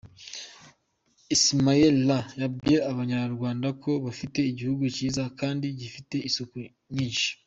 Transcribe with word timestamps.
Ismaël 1.35 1.95
Lô 2.07 2.19
yabwiye 2.41 2.79
Abanyarwanda 2.91 3.67
ko 3.81 3.91
bafite 4.05 4.39
igihugu 4.51 4.83
cyiza 4.95 5.23
kandi 5.39 5.65
gifite 5.79 6.15
isuku 6.29 6.57
nyinshi. 6.95 7.29